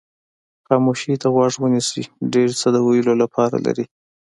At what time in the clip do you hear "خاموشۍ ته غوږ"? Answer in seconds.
0.65-1.53